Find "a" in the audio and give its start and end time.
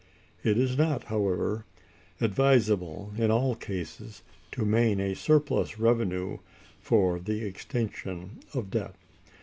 5.11-5.13